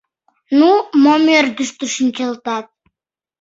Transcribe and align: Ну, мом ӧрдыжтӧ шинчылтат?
Ну, 0.59 0.69
мом 1.03 1.23
ӧрдыжтӧ 1.37 1.85
шинчылтат? 1.95 2.67